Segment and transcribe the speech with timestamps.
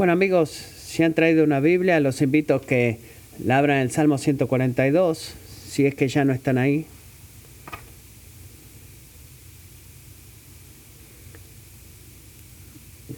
[0.00, 2.96] Bueno amigos, si han traído una Biblia, los invito a que
[3.38, 5.34] la abran el Salmo 142,
[5.68, 6.86] si es que ya no están ahí.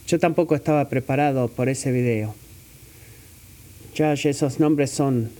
[0.08, 2.34] Yo tampoco estaba preparado por ese video.
[3.94, 5.30] Ya esos nombres son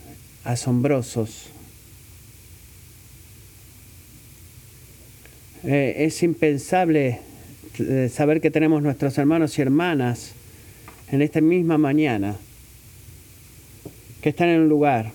[0.44, 1.50] asombrosos.
[5.64, 7.18] Eh, es impensable
[7.80, 10.34] eh, saber que tenemos nuestros hermanos y hermanas
[11.12, 12.36] en esta misma mañana
[14.22, 15.12] que están en un lugar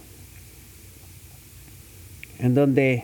[2.40, 3.04] en donde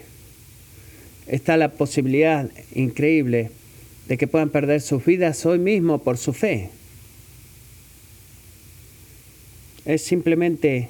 [1.27, 3.49] está la posibilidad increíble
[4.07, 6.69] de que puedan perder sus vidas hoy mismo por su fe.
[9.85, 10.89] Es simplemente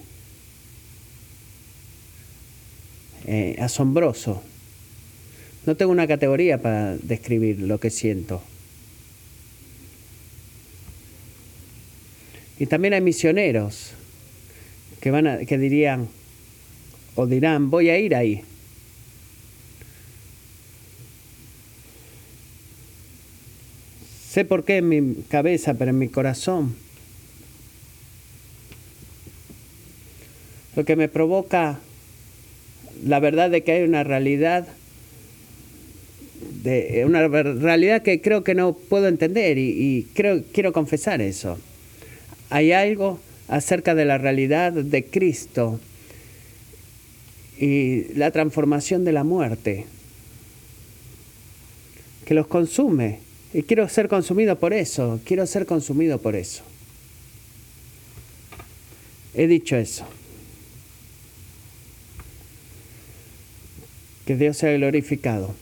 [3.25, 4.43] eh, asombroso.
[5.65, 8.41] No tengo una categoría para describir lo que siento.
[12.63, 13.91] Y también hay misioneros
[15.01, 16.07] que, van a, que dirían
[17.13, 18.41] o dirán, voy a ir ahí.
[24.29, 26.73] Sé por qué en mi cabeza, pero en mi corazón.
[30.77, 31.81] Lo que me provoca
[33.03, 34.69] la verdad de que hay una realidad,
[37.05, 41.59] una realidad que creo que no puedo entender y, y creo, quiero confesar eso.
[42.53, 45.79] Hay algo acerca de la realidad de Cristo
[47.57, 49.87] y la transformación de la muerte
[52.25, 53.21] que los consume
[53.55, 56.61] y quiero ser consumido por eso, quiero ser consumido por eso.
[59.33, 60.05] He dicho eso.
[64.27, 65.55] Que Dios sea glorificado.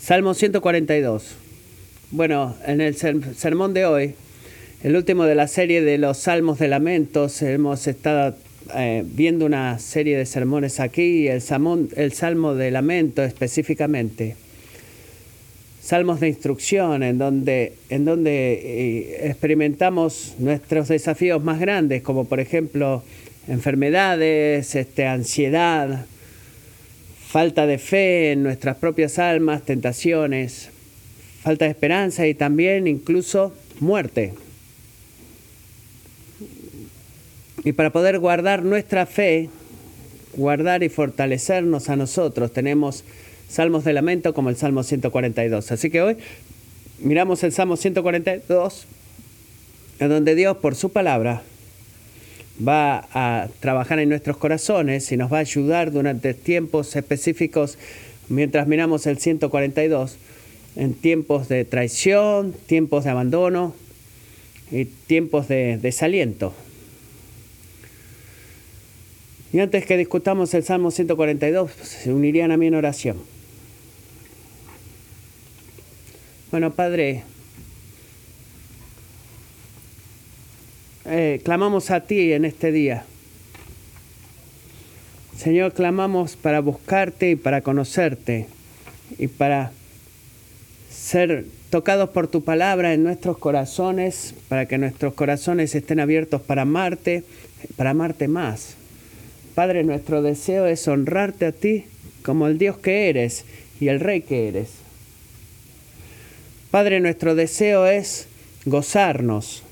[0.00, 1.41] Salmo 142.
[2.14, 4.14] Bueno, en el sermón de hoy,
[4.82, 8.36] el último de la serie de los Salmos de Lamentos, hemos estado
[8.76, 11.42] eh, viendo una serie de sermones aquí, el,
[11.96, 14.36] el Salmo de Lamento específicamente,
[15.80, 22.40] salmos de instrucción en donde, en donde eh, experimentamos nuestros desafíos más grandes, como por
[22.40, 23.02] ejemplo
[23.48, 26.04] enfermedades, este, ansiedad,
[27.26, 30.71] falta de fe en nuestras propias almas, tentaciones,
[31.42, 34.34] falta de esperanza y también incluso muerte.
[37.64, 39.48] Y para poder guardar nuestra fe,
[40.34, 43.04] guardar y fortalecernos a nosotros, tenemos
[43.48, 45.70] salmos de lamento como el Salmo 142.
[45.70, 46.16] Así que hoy
[47.00, 48.86] miramos el Salmo 142,
[50.00, 51.42] en donde Dios por su palabra
[52.66, 57.78] va a trabajar en nuestros corazones y nos va a ayudar durante tiempos específicos
[58.28, 60.16] mientras miramos el 142,
[60.76, 63.74] en tiempos de traición, tiempos de abandono
[64.70, 66.54] y tiempos de desaliento.
[69.52, 73.18] Y antes que discutamos el Salmo 142, se unirían a mí en oración.
[76.50, 77.24] Bueno, Padre,
[81.04, 83.04] eh, clamamos a ti en este día.
[85.36, 88.46] Señor, clamamos para buscarte y para conocerte
[89.18, 89.72] y para
[91.02, 96.62] ser tocados por tu palabra en nuestros corazones, para que nuestros corazones estén abiertos para
[96.62, 97.24] amarte,
[97.76, 98.76] para amarte más.
[99.56, 101.84] Padre, nuestro deseo es honrarte a ti
[102.22, 103.44] como el Dios que eres
[103.80, 104.70] y el Rey que eres.
[106.70, 108.28] Padre, nuestro deseo es
[108.64, 109.64] gozarnos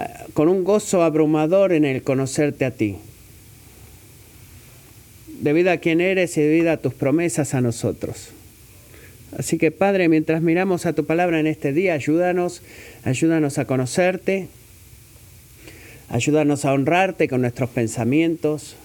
[0.00, 2.96] eh, con un gozo abrumador en el conocerte a ti,
[5.40, 8.30] debido a quien eres y debido a tus promesas a nosotros.
[9.36, 12.62] Así que Padre, mientras miramos a tu palabra en este día, ayúdanos,
[13.04, 14.48] ayúdanos a conocerte,
[16.12, 18.76] Ayúdanos a honrarte con nuestros pensamientos.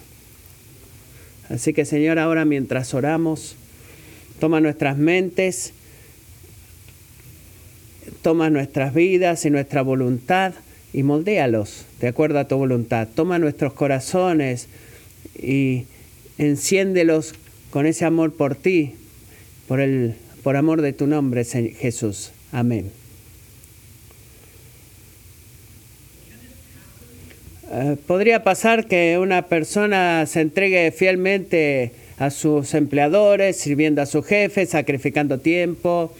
[1.49, 3.57] Así que Señor, ahora mientras oramos,
[4.39, 5.73] toma nuestras mentes,
[8.21, 10.53] toma nuestras vidas y nuestra voluntad
[10.93, 13.09] y moldéalos de acuerdo a tu voluntad.
[13.13, 14.69] Toma nuestros corazones
[15.37, 15.83] y
[16.37, 17.33] enciéndelos
[17.71, 18.93] con ese amor por ti,
[19.67, 20.15] por el
[20.47, 22.31] por amor de tu nombre, Jesús.
[22.53, 22.89] Amén.
[27.69, 34.23] Eh, podría pasar que una persona se entregue fielmente a sus empleadores, sirviendo a su
[34.23, 36.13] jefe, sacrificando tiempo,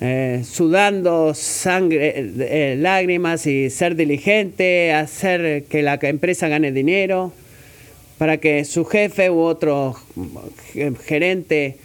[0.00, 7.32] eh, sudando sangre, eh, lágrimas y ser diligente, hacer que la empresa gane dinero,
[8.18, 9.94] para que su jefe u otro
[11.04, 11.78] gerente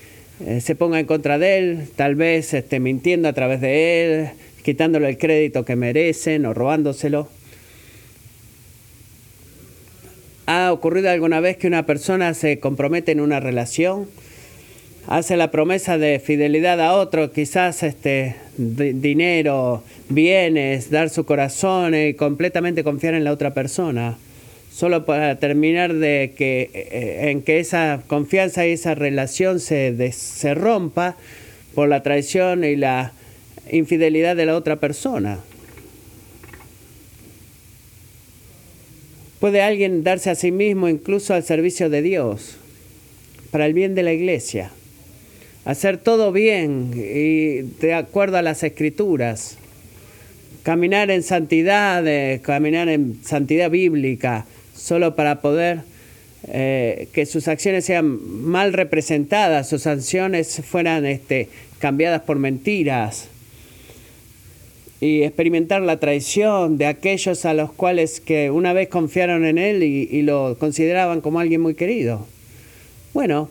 [0.45, 4.29] eh, se ponga en contra de él, tal vez esté mintiendo a través de él,
[4.63, 7.27] quitándole el crédito que merecen o robándoselo.
[10.45, 14.07] ¿Ha ocurrido alguna vez que una persona se compromete en una relación?
[15.07, 22.13] Hace la promesa de fidelidad a otro, quizás este, dinero, bienes, dar su corazón y
[22.13, 24.17] completamente confiar en la otra persona
[24.79, 30.53] solo para terminar de que eh, en que esa confianza y esa relación se, se
[30.53, 31.17] rompa
[31.75, 33.11] por la traición y la
[33.69, 35.39] infidelidad de la otra persona.
[39.41, 42.55] ¿Puede alguien darse a sí mismo incluso al servicio de Dios,
[43.51, 44.71] para el bien de la iglesia?
[45.65, 49.57] Hacer todo bien y de acuerdo a las escrituras.
[50.63, 54.45] Caminar en santidad, eh, caminar en santidad bíblica,
[54.79, 55.81] solo para poder
[56.47, 61.49] eh, que sus acciones sean mal representadas, sus acciones fueran este,
[61.79, 63.27] cambiadas por mentiras
[65.01, 69.83] y experimentar la traición de aquellos a los cuales que una vez confiaron en él
[69.83, 72.25] y, y lo consideraban como alguien muy querido.
[73.13, 73.49] Bueno,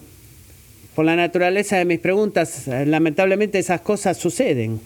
[0.94, 4.80] por la naturaleza de mis preguntas, lamentablemente esas cosas suceden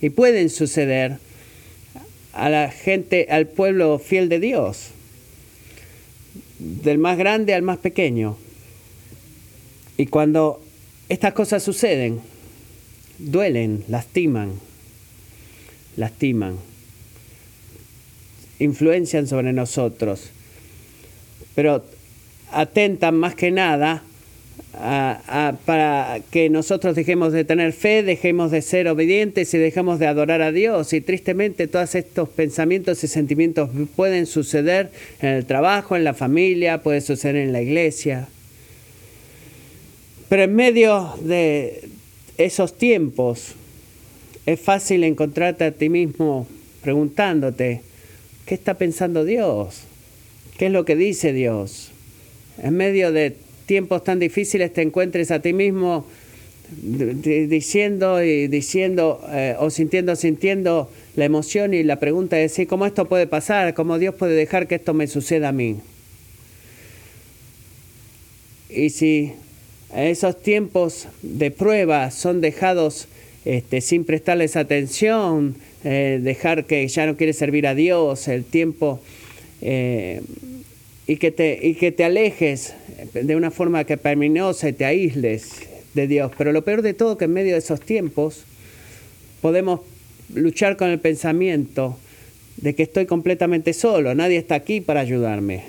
[0.00, 1.18] y pueden suceder
[2.32, 4.93] a la gente, al pueblo fiel de Dios
[6.64, 8.36] del más grande al más pequeño.
[9.96, 10.62] Y cuando
[11.08, 12.20] estas cosas suceden,
[13.18, 14.52] duelen, lastiman,
[15.96, 16.56] lastiman,
[18.58, 20.30] influencian sobre nosotros,
[21.54, 21.84] pero
[22.50, 24.02] atentan más que nada
[25.64, 30.42] para que nosotros dejemos de tener fe, dejemos de ser obedientes y dejemos de adorar
[30.42, 30.92] a Dios.
[30.92, 34.90] Y tristemente todos estos pensamientos y sentimientos pueden suceder
[35.20, 38.28] en el trabajo, en la familia, puede suceder en la iglesia.
[40.28, 41.88] Pero en medio de
[42.38, 43.54] esos tiempos
[44.46, 46.46] es fácil encontrarte a ti mismo
[46.82, 47.80] preguntándote,
[48.44, 49.82] ¿qué está pensando Dios?
[50.58, 51.90] ¿Qué es lo que dice Dios?
[52.62, 53.36] En medio de
[53.66, 56.06] tiempos tan difíciles te encuentres a ti mismo
[56.70, 62.86] diciendo y diciendo eh, o sintiendo, sintiendo la emoción y la pregunta es decir, ¿cómo
[62.86, 63.74] esto puede pasar?
[63.74, 65.76] ¿Cómo Dios puede dejar que esto me suceda a mí?
[68.70, 69.32] Y si
[69.94, 73.06] esos tiempos de prueba son dejados
[73.44, 79.00] este, sin prestarles atención, eh, dejar que ya no quiere servir a Dios, el tiempo
[79.60, 80.22] eh,
[81.06, 82.74] y, que te, y que te alejes
[83.12, 85.60] de una forma que perminosa y te aísles
[85.94, 86.32] de Dios.
[86.36, 88.44] Pero lo peor de todo que en medio de esos tiempos
[89.40, 89.80] podemos
[90.34, 91.98] luchar con el pensamiento
[92.56, 95.64] de que estoy completamente solo, nadie está aquí para ayudarme.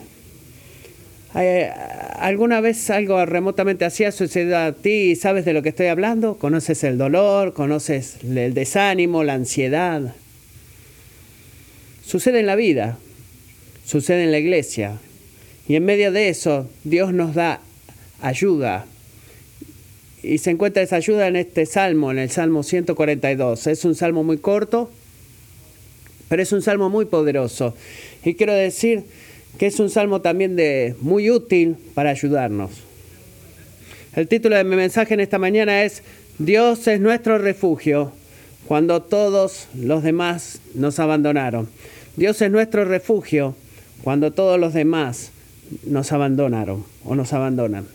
[2.18, 5.88] ¿Alguna vez algo remotamente así ha sucedido a ti y sabes de lo que estoy
[5.88, 6.38] hablando?
[6.38, 7.54] ¿Conoces el dolor?
[7.54, 10.16] ¿Conoces el desánimo, la ansiedad?
[12.06, 12.98] Sucede en la vida,
[13.86, 15.00] sucede en la iglesia,
[15.68, 17.62] y en medio de eso, Dios nos da
[18.22, 18.86] ayuda.
[20.22, 23.68] Y se encuentra esa ayuda en este salmo, en el Salmo 142.
[23.68, 24.92] Es un salmo muy corto,
[26.30, 27.76] pero es un salmo muy poderoso.
[28.24, 29.04] Y quiero decir
[29.58, 32.72] que es un salmo también de, muy útil para ayudarnos.
[34.16, 36.04] El título de mi mensaje en esta mañana es
[36.38, 38.12] Dios es nuestro refugio
[38.68, 41.70] cuando todos los demás nos abandonaron.
[42.16, 43.56] Dios es nuestro refugio
[44.04, 45.32] cuando todos los demás
[45.86, 47.88] nos abandonaron o nos abandonan.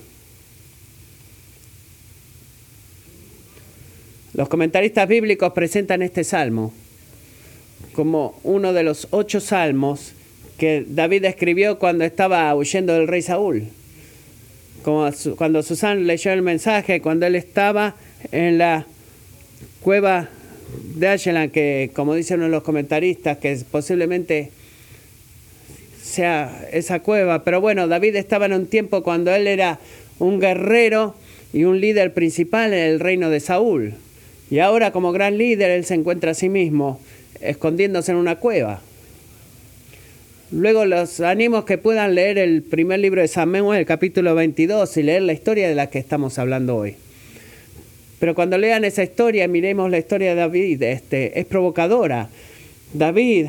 [4.34, 6.72] Los comentaristas bíblicos presentan este salmo
[7.92, 10.12] como uno de los ocho salmos
[10.56, 13.68] que David escribió cuando estaba huyendo del rey Saúl.
[14.82, 17.96] Cuando Susán leyó el mensaje, cuando él estaba
[18.32, 18.86] en la
[19.80, 20.28] cueva
[20.94, 24.52] de Ashelan, que como dicen los comentaristas, que posiblemente
[26.02, 27.44] sea esa cueva.
[27.44, 29.78] Pero bueno, David estaba en un tiempo cuando él era
[30.18, 31.14] un guerrero
[31.52, 33.94] y un líder principal en el reino de Saúl.
[34.50, 37.00] Y ahora como gran líder él se encuentra a sí mismo
[37.40, 38.80] escondiéndose en una cueva.
[40.52, 45.02] Luego los ánimos que puedan leer el primer libro de Samuel, el capítulo 22, y
[45.04, 46.96] leer la historia de la que estamos hablando hoy.
[48.18, 52.28] Pero cuando lean esa historia, miremos la historia de David, este, es provocadora.
[52.92, 53.46] David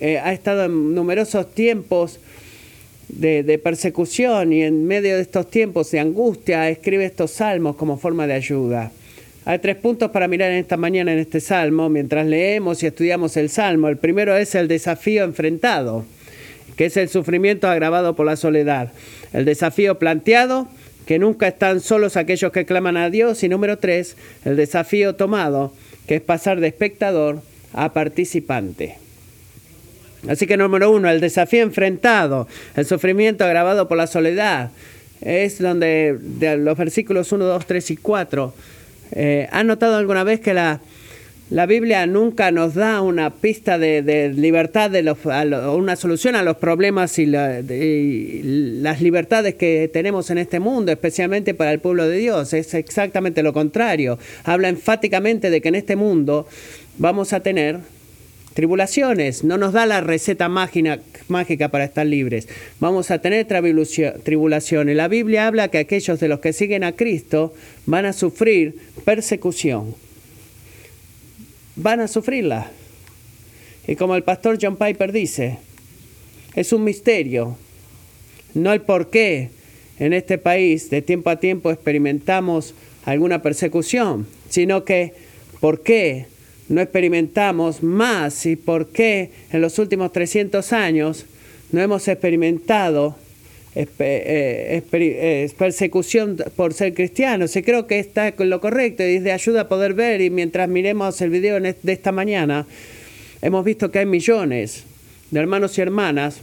[0.00, 2.18] eh, ha estado en numerosos tiempos
[3.08, 8.26] de, persecución y en medio de estos tiempos de angustia escribe estos salmos como forma
[8.26, 8.92] de ayuda.
[9.44, 13.36] Hay tres puntos para mirar en esta mañana en este salmo mientras leemos y estudiamos
[13.36, 13.88] el salmo.
[13.88, 16.04] El primero es el desafío enfrentado,
[16.76, 18.92] que es el sufrimiento agravado por la soledad.
[19.32, 20.68] El desafío planteado
[21.06, 23.42] que nunca están solos aquellos que claman a Dios.
[23.42, 25.72] Y número tres, el desafío tomado,
[26.06, 27.42] que es pasar de espectador
[27.72, 28.96] a participante.
[30.28, 32.46] Así que número uno, el desafío enfrentado,
[32.76, 34.70] el sufrimiento agravado por la soledad,
[35.20, 38.54] es donde de los versículos 1, 2, 3 y 4.
[39.12, 40.80] Eh, ¿Han notado alguna vez que la,
[41.50, 45.16] la Biblia nunca nos da una pista de, libertad, de lo,
[45.74, 48.42] una solución a los problemas y, la, y,
[48.80, 52.52] las libertades que tenemos en este mundo, especialmente para el pueblo de Dios?
[52.52, 54.16] Es exactamente lo contrario.
[54.44, 56.46] Habla enfáticamente de que en este mundo
[56.98, 57.80] vamos a tener
[58.54, 59.44] tribulaciones.
[59.44, 62.48] No nos da la receta mágica, para estar libres.
[62.78, 64.88] Vamos a tener tribulación.
[64.88, 67.54] Y la Biblia habla que aquellos de los que siguen a Cristo
[67.86, 69.94] van a sufrir persecución.
[71.76, 72.70] Van a sufrirla.
[73.86, 75.58] Y como el pastor John Piper dice,
[76.54, 77.56] es un misterio.
[78.54, 79.50] No el por qué
[79.98, 85.14] en este país de tiempo a tiempo experimentamos alguna persecución, sino que
[85.60, 86.26] por qué
[86.70, 91.26] no experimentamos más y por qué en los últimos 300 años
[91.72, 93.16] no hemos experimentado
[95.58, 97.56] persecución por ser cristianos.
[97.56, 100.20] Y creo que está lo correcto y es de ayuda a poder ver.
[100.20, 102.66] Y mientras miremos el video de esta mañana,
[103.42, 104.84] hemos visto que hay millones
[105.32, 106.40] de hermanos y hermanas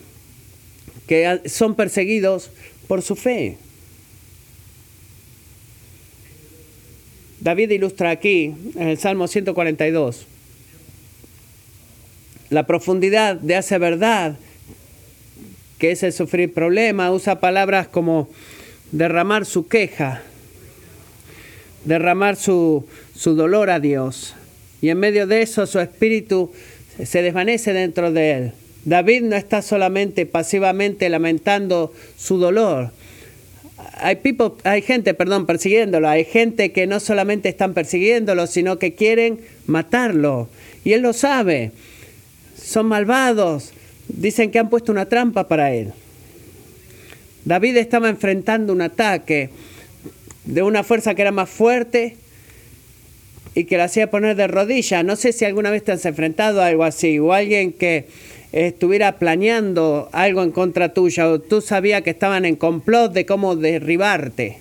[1.08, 2.52] que son perseguidos
[2.90, 3.58] por su fe.
[7.40, 10.26] David ilustra aquí, en el Salmo 142,
[12.50, 14.38] la profundidad de esa verdad
[15.78, 17.12] que es el sufrir problema.
[17.12, 18.30] Usa palabras como
[18.92, 20.22] derramar su queja,
[21.86, 24.36] derramar su, su dolor a Dios.
[24.82, 26.52] Y en medio de eso su espíritu
[27.04, 28.52] se desvanece dentro de él.
[28.86, 32.92] David no está solamente pasivamente lamentando su dolor,
[34.02, 36.10] hay, gente, perdón, persiguiéndolo.
[36.10, 40.50] Hay gente que no solamente están persiguiéndolo, sino que quieren matarlo.
[40.84, 41.72] Y él lo sabe.
[42.62, 43.74] Son malvados.
[44.08, 45.94] Dicen que han puesto una trampa para él.
[47.46, 49.50] David estaba enfrentando un ataque
[50.46, 52.18] de una fuerza que era más fuerte
[53.56, 55.04] y que la hacía poner de rodillas.
[55.04, 58.06] No sé si alguna vez te has enfrentado a algo así o alguien que
[58.52, 63.56] estuviera planeando algo en contra tuya o tú sabías que estaban en complot de cómo
[63.56, 64.60] derribarte.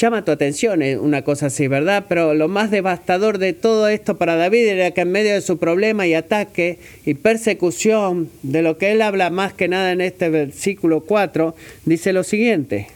[0.00, 2.06] Llama tu atención eh, una cosa así, ¿verdad?
[2.08, 5.58] Pero lo más devastador de todo esto para David era que en medio de su
[5.58, 10.30] problema y ataque y persecución, de lo que él habla más que nada en este
[10.30, 11.54] versículo 4,
[11.84, 12.86] dice lo siguiente.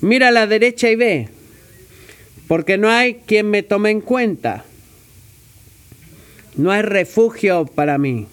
[0.00, 1.28] Mira a la derecha y ve,
[2.48, 4.64] porque no hay quien me tome en cuenta.
[6.56, 8.26] No hay refugio para mí.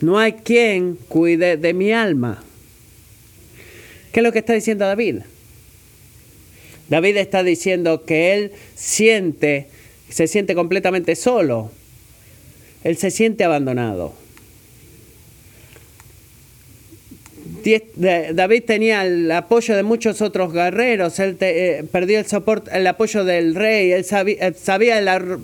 [0.00, 2.42] No hay quien cuide de mi alma.
[4.12, 5.20] ¿Qué es lo que está diciendo David?
[6.88, 9.66] David está diciendo que él siente,
[10.08, 11.70] se siente completamente solo.
[12.84, 14.14] Él se siente abandonado.
[17.64, 22.86] David tenía el apoyo de muchos otros guerreros, él te, eh, perdió el soporte, el
[22.86, 25.38] apoyo del rey, él sabía, sabía la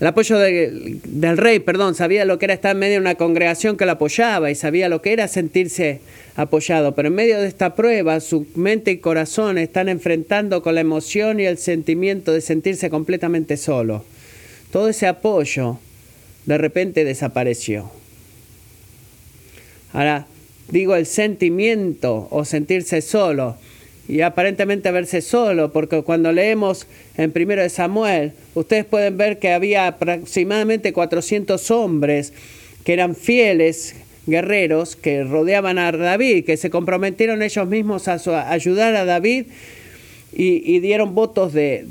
[0.00, 3.16] el apoyo de, del rey, perdón, sabía lo que era estar en medio de una
[3.16, 6.00] congregación que lo apoyaba y sabía lo que era sentirse
[6.36, 6.94] apoyado.
[6.94, 11.38] Pero en medio de esta prueba, su mente y corazón están enfrentando con la emoción
[11.38, 14.02] y el sentimiento de sentirse completamente solo.
[14.72, 15.78] Todo ese apoyo
[16.46, 17.90] de repente desapareció.
[19.92, 20.26] Ahora,
[20.68, 23.58] digo el sentimiento o sentirse solo
[24.10, 29.52] y aparentemente verse solo, porque cuando leemos en primero de Samuel, ustedes pueden ver que
[29.52, 32.32] había aproximadamente 400 hombres
[32.82, 33.94] que eran fieles
[34.26, 39.46] guerreros que rodeaban a David, que se comprometieron ellos mismos a, ayudar a David
[40.32, 41.84] y, dieron votos de,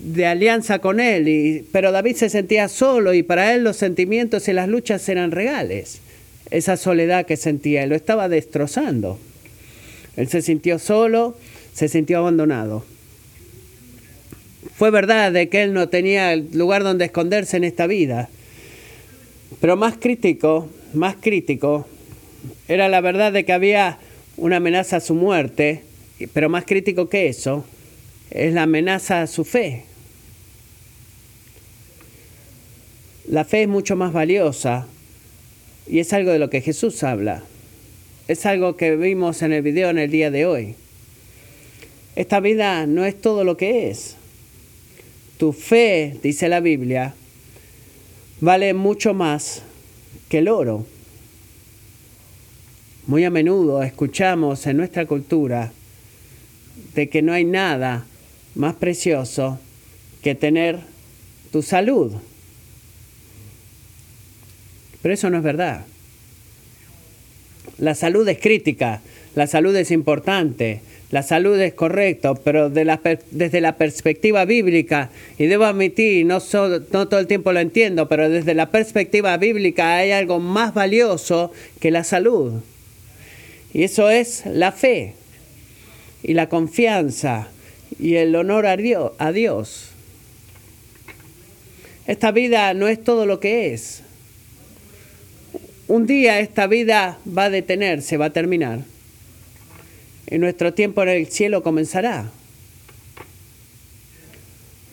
[0.00, 1.66] de, alianza con él.
[1.70, 6.00] Pero David se sentía solo y para él los sentimientos y las luchas eran reales.
[6.50, 9.18] Esa soledad que sentía, él lo estaba destrozando.
[10.16, 11.36] Él se sintió solo,
[11.72, 12.84] se sintió abandonado.
[14.76, 18.28] Fue verdad de que él no tenía lugar donde esconderse en esta vida.
[19.60, 21.86] Pero más crítico, más crítico,
[22.68, 23.98] era la verdad de que había
[24.36, 25.82] una amenaza a su muerte,
[26.32, 27.64] pero más crítico que eso,
[28.30, 29.84] es la amenaza a su fe.
[33.26, 34.86] La fe es mucho más valiosa
[35.86, 37.42] y es algo de lo que Jesús habla
[38.26, 40.74] es algo que vimos en el video en el día de hoy.
[42.16, 44.16] Esta vida no es todo lo que es.
[45.36, 47.14] Tu fe, dice la Biblia,
[48.40, 49.62] vale mucho más
[50.28, 50.86] que el oro.
[53.06, 55.72] Muy a menudo escuchamos en nuestra cultura
[56.94, 58.06] de que no hay nada
[58.54, 59.58] más precioso
[60.22, 60.80] que tener
[61.52, 62.12] tu salud.
[65.02, 65.84] Pero eso no es verdad.
[67.78, 69.00] La salud es crítica,
[69.34, 75.64] la salud es importante, la salud es correcto, pero desde la perspectiva bíblica, y debo
[75.64, 76.38] admitir, no,
[76.92, 81.52] no todo el tiempo lo entiendo, pero desde la perspectiva bíblica hay algo más valioso
[81.80, 82.54] que la salud.
[83.72, 85.14] Y eso es la fe
[86.22, 87.48] y la confianza
[87.98, 88.76] y el honor a
[89.32, 89.90] Dios.
[92.06, 94.03] Esta vida no es todo lo que es.
[95.86, 98.80] Un día esta vida va a detenerse, va a terminar.
[100.30, 102.30] Y nuestro tiempo en el cielo comenzará.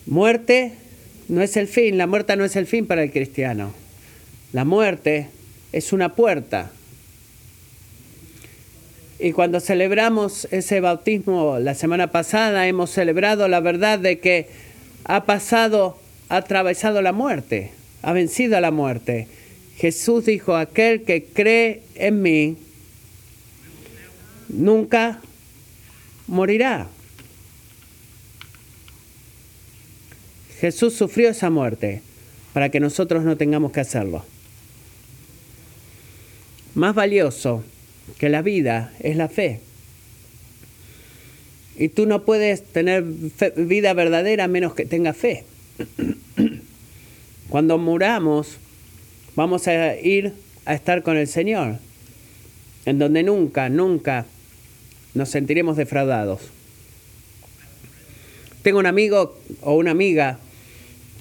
[0.06, 0.74] Muerte
[1.30, 3.74] no es el fin, la muerte no es el fin para el cristiano.
[4.52, 5.30] La muerte
[5.72, 6.72] es una puerta.
[9.18, 14.50] Y cuando celebramos ese bautismo la semana pasada, hemos celebrado la verdad de que
[15.06, 17.72] ha pasado, ha atravesado la muerte,
[18.02, 19.28] ha vencido a la muerte
[19.82, 22.56] Jesús dijo, aquel que cree en mí
[24.48, 25.20] nunca
[26.28, 26.88] morirá.
[30.60, 32.04] Jesús sufrió esa muerte
[32.54, 34.24] para que nosotros no tengamos que hacerlo.
[36.76, 37.64] Más valioso
[38.20, 39.62] que la vida es la fe.
[41.76, 45.44] Y tú no puedes tener vida verdadera menos que tengas fe.
[47.50, 48.60] Cuando muramos,
[49.36, 50.34] vamos a ir
[50.66, 51.78] a estar con el Señor,
[52.86, 54.26] en donde nunca, nunca
[55.14, 56.42] nos sentiremos defraudados.
[58.62, 60.40] Tengo un amigo o una amiga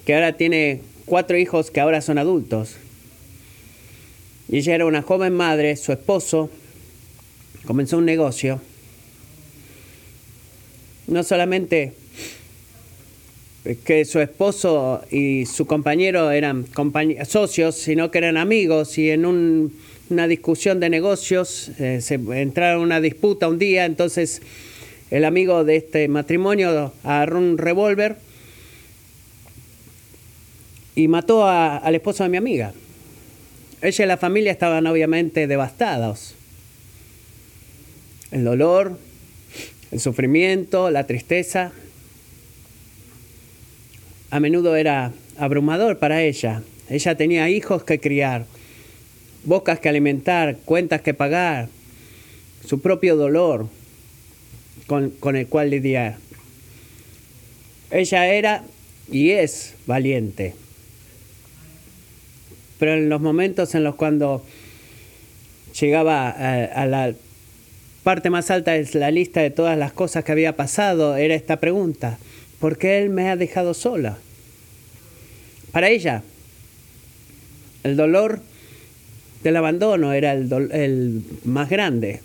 [0.05, 2.75] que ahora tiene cuatro hijos que ahora son adultos.
[4.47, 6.49] Y ella era una joven madre, su esposo
[7.65, 8.61] comenzó un negocio.
[11.07, 11.93] No solamente
[13.83, 16.65] que su esposo y su compañero eran
[17.27, 22.85] socios, sino que eran amigos y en una discusión de negocios eh, se entraron en
[22.85, 24.41] una disputa un día, entonces
[25.11, 28.17] el amigo de este matrimonio agarró un revólver
[30.95, 32.73] y mató al esposo de mi amiga.
[33.81, 36.35] Ella y la familia estaban obviamente devastados.
[38.31, 38.97] El dolor,
[39.91, 41.73] el sufrimiento, la tristeza
[44.31, 46.63] a menudo era abrumador para ella.
[46.89, 48.45] Ella tenía hijos que criar,
[49.43, 51.67] bocas que alimentar, cuentas que pagar,
[52.65, 53.67] su propio dolor
[54.87, 56.17] con, el cual lidiar.
[57.91, 58.63] Ella era
[59.11, 60.55] y es valiente.
[62.79, 64.43] Pero en los momentos en los cuando
[65.79, 67.13] llegaba a, a, la
[68.03, 71.59] parte más alta de la lista de todas las cosas que había pasado, era esta
[71.59, 72.17] pregunta,
[72.61, 74.17] ¿Por qué Él me ha dejado sola?
[75.73, 76.23] Para ella,
[77.83, 78.39] el dolor
[79.43, 82.21] del abandono era el, el más grande.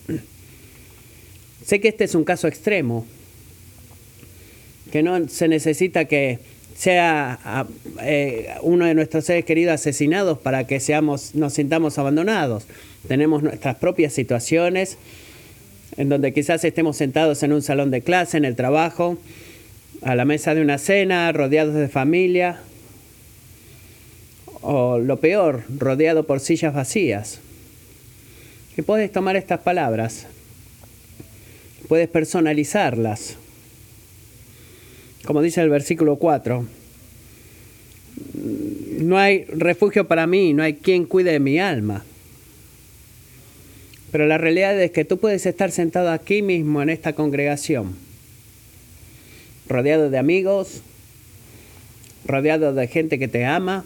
[1.64, 3.06] Sé que este es un caso extremo,
[4.92, 6.38] que no se necesita que
[6.76, 7.66] sea
[8.02, 12.66] eh, uno de nuestros seres queridos asesinados para que seamos, nos sintamos abandonados.
[13.08, 14.98] Tenemos nuestras propias situaciones
[15.96, 19.16] en donde quizás estemos sentados en un salón de clase, en el trabajo,
[20.02, 22.60] a la mesa de una cena, rodeados de familia,
[24.60, 27.40] o lo peor, rodeado por sillas vacías.
[28.76, 30.26] Y puedes tomar estas palabras,
[31.88, 33.36] puedes personalizarlas.
[35.24, 36.66] Como dice el versículo 4,
[38.98, 42.04] no hay refugio para mí, no hay quien cuide de mi alma.
[44.12, 48.05] Pero la realidad es que tú puedes estar sentado aquí mismo en esta congregación
[49.68, 50.82] rodeado de amigos,
[52.24, 53.84] rodeado de gente que te ama,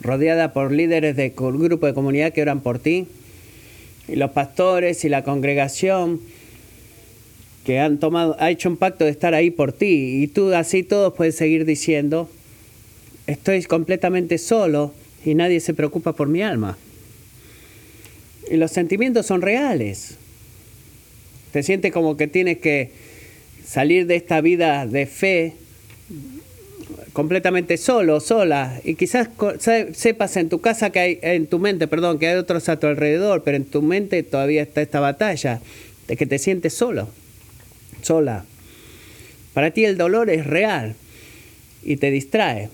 [0.00, 3.06] rodeada por líderes de grupo de comunidad que oran por ti,
[4.06, 6.20] y los pastores y la congregación
[7.64, 10.82] que han tomado, ha hecho un pacto de estar ahí por ti, y tú así
[10.82, 12.30] todos puedes seguir diciendo,
[13.26, 16.78] estoy completamente solo y nadie se preocupa por mi alma.
[18.50, 20.16] Y los sentimientos son reales.
[21.52, 22.90] Te sientes como que tienes que
[23.68, 25.52] salir de esta vida de fe
[27.12, 29.28] completamente solo, sola, y quizás
[29.92, 32.86] sepas en tu casa que hay, en tu mente, perdón, que hay otros a tu
[32.86, 35.60] alrededor, pero en tu mente todavía está esta batalla
[36.06, 37.08] de que te sientes solo,
[38.02, 38.44] sola.
[39.52, 40.94] Para ti el dolor es real
[41.82, 42.70] y te distrae.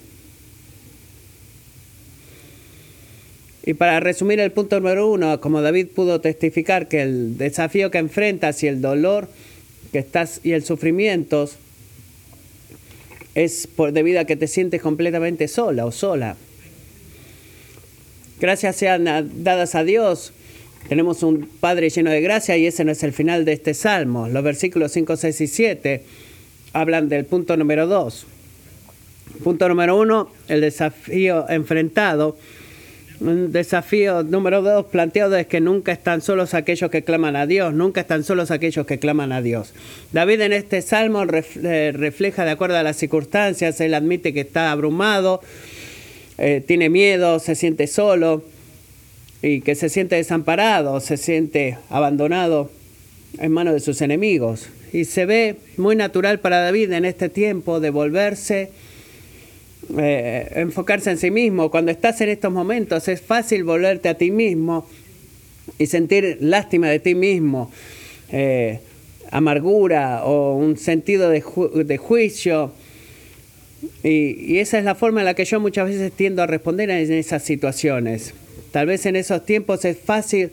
[3.66, 7.98] Y para resumir el punto número uno, como David pudo testificar que el desafío que
[7.98, 9.28] enfrentas y el dolor
[9.94, 11.48] que estás y el sufrimiento
[13.36, 16.34] es por debido a que te sientes completamente sola o sola.
[18.40, 19.04] Gracias sean
[19.44, 20.32] dadas a Dios.
[20.88, 24.26] Tenemos un Padre lleno de gracia y ese no es el final de este salmo.
[24.26, 26.02] Los versículos 5, 6 y 7
[26.72, 28.26] hablan del punto número 2.
[29.44, 32.36] Punto número 1, el desafío enfrentado.
[33.20, 37.72] Un desafío número 2 planteado es que nunca están solos aquellos que claman a Dios,
[37.72, 39.72] nunca están solos aquellos que claman a Dios.
[40.12, 44.72] David en este salmo eh, refleja de acuerdo a las circunstancias, él admite que está
[44.72, 45.40] abrumado,
[46.38, 48.42] eh, tiene miedo, se siente solo
[49.42, 52.70] y que se siente desamparado, se siente abandonado
[53.38, 54.68] en manos de sus enemigos.
[54.92, 58.70] Y se ve muy natural para David en este tiempo de volverse,
[59.98, 61.70] eh, enfocarse en sí mismo.
[61.70, 64.88] Cuando estás en estos momentos es fácil volverte a ti mismo
[65.78, 67.70] y sentir lástima de ti mismo,
[68.30, 68.80] eh,
[69.30, 71.42] amargura o un sentido de,
[71.84, 72.72] de juicio
[74.02, 77.12] y, esa es la forma en la que yo muchas veces tiendo a responder en
[77.12, 78.34] esas situaciones.
[78.70, 80.50] Tal vez en esos tiempos es fácil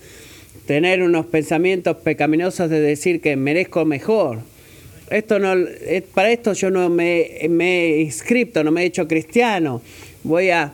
[0.65, 4.39] tener unos pensamientos pecaminosos de decir que merezco mejor.
[5.11, 9.07] Esto no, eh, para esto yo no me, me he inscrito, no me he hecho
[9.07, 9.81] cristiano.
[10.23, 10.73] Voy a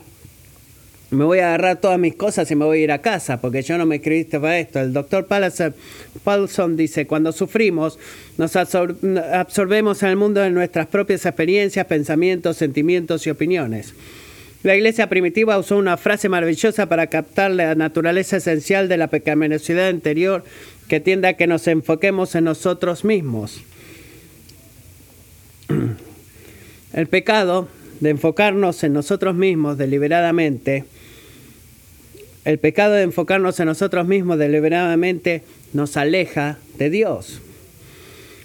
[1.10, 3.62] me voy a agarrar todas mis cosas y me voy a ir a casa, porque
[3.62, 4.80] yo no me escribiste para esto.
[4.80, 5.26] El doctor
[6.24, 7.98] Paulson dice, cuando sufrimos,
[8.38, 13.94] nos absorbemos en el mundo de nuestras propias experiencias, pensamientos, sentimientos y opiniones.
[14.64, 19.90] La iglesia primitiva usó una frase maravillosa para captar la naturaleza esencial de la pecaminosidad
[19.90, 20.44] interior
[20.90, 23.62] que tiende a que nos enfoquemos en nosotros mismos.
[26.94, 27.68] El pecado
[28.00, 30.86] de enfocarnos en nosotros mismos deliberadamente
[32.48, 35.42] el pecado de enfocarnos en nosotros mismos deliberadamente
[35.74, 37.42] nos aleja de Dios.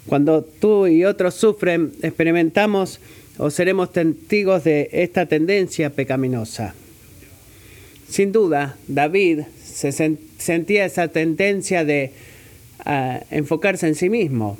[0.08, 2.98] Cuando tú y otros sufren, experimentamos
[3.38, 6.74] o seremos testigos de esta tendencia pecaminosa.
[8.08, 12.10] Sin duda, David se sentía esa tendencia de
[12.84, 14.58] ah, enfocarse en sí mismo.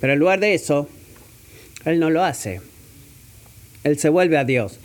[0.00, 0.88] Pero en lugar de eso,
[1.84, 2.60] él no lo hace.
[3.84, 4.78] Él se vuelve a Dios.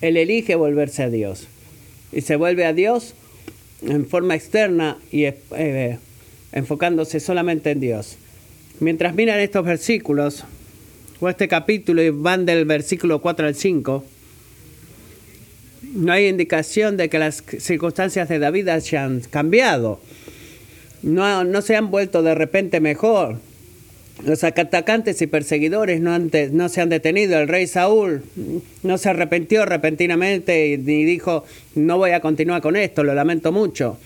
[0.00, 1.48] Él elige volverse a Dios
[2.12, 3.14] y se vuelve a Dios
[3.82, 5.98] en forma externa y eh,
[6.52, 8.16] enfocándose solamente en Dios.
[8.80, 10.44] Mientras miran estos versículos,
[11.20, 14.04] o este capítulo, y van del versículo 4 al 5,
[15.94, 20.00] no hay indicación de que las circunstancias de David hayan cambiado.
[21.02, 23.38] No, no se han vuelto de repente mejor.
[24.24, 27.38] Los atacantes y perseguidores no, no se han detenido.
[27.38, 28.22] El rey Saúl
[28.82, 33.98] no se arrepintió repentinamente ni dijo, no voy a continuar con esto, lo lamento mucho.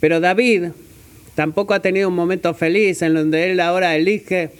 [0.00, 0.68] Pero David
[1.34, 4.50] tampoco ha tenido un momento feliz en donde él ahora elige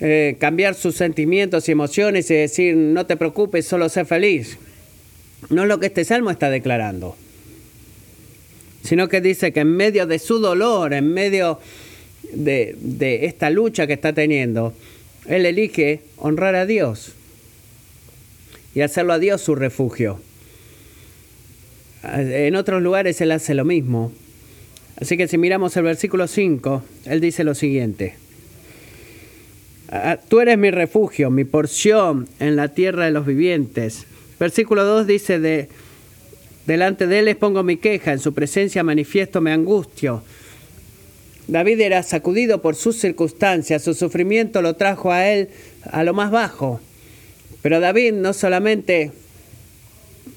[0.00, 4.58] eh, cambiar sus sentimientos y emociones y decir, no te preocupes, solo sé feliz.
[5.50, 7.16] No es lo que este salmo está declarando,
[8.82, 11.60] sino que dice que en medio de su dolor, en medio
[12.32, 14.74] de, esta lucha que está teniendo,
[15.26, 17.12] él elige honrar a Dios
[18.74, 20.20] y hacerlo a Dios su refugio.
[22.02, 24.12] En otros lugares él hace lo mismo.
[25.00, 28.14] Así que si miramos el versículo 5, él dice lo siguiente.
[29.90, 34.06] Ah, tú eres mi refugio, mi porción en la tierra de los vivientes.
[34.38, 35.68] Versículo 2 dice, de,
[36.66, 40.22] delante de él les pongo mi queja, en su presencia manifiesto mi angustio.
[41.48, 45.48] David era sacudido por sus circunstancias, su sufrimiento lo trajo a él
[45.90, 46.78] a lo más bajo.
[47.62, 49.12] Pero David no solamente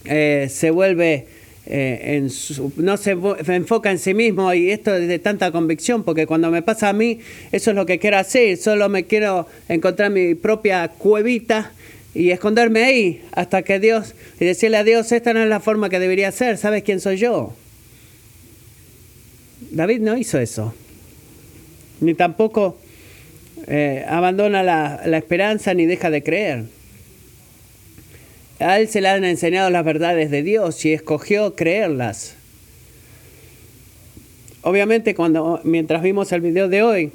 [0.05, 1.27] eh, se vuelve
[1.65, 6.03] eh, en su, no se enfoca en sí mismo y esto es de tanta convicción
[6.03, 7.19] porque cuando me pasa a mí
[7.51, 11.73] eso es lo que quiero hacer, solo me quiero encontrar mi propia cuevita
[12.15, 15.89] y esconderme ahí hasta que Dios y decirle a Dios esta no es la forma
[15.89, 17.53] que debería ser, ¿sabes quién soy yo?
[19.71, 20.73] David no hizo eso
[22.01, 22.77] ni tampoco
[23.67, 26.65] eh, abandona la, la esperanza ni deja de creer.
[28.59, 32.35] A él se le han enseñado las verdades de Dios y escogió creerlas.
[34.63, 37.11] Obviamente, cuando mientras vimos el video de hoy,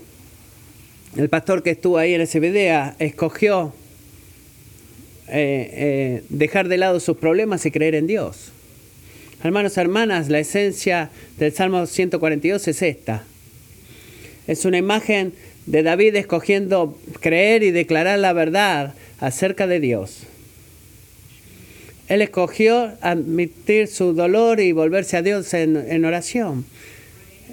[1.17, 3.73] el pastor que estuvo ahí en ese video escogió
[5.29, 8.53] eh, eh, dejar de lado sus problemas y creer en Dios.
[9.43, 13.25] Hermanos, hermanas, la esencia del Salmo 142 es esta.
[14.47, 15.33] Es una imagen
[15.67, 20.23] de David escogiendo creer y declarar la verdad acerca de Dios.
[22.09, 26.65] Él escogió admitir su dolor y volverse a Dios en, oración.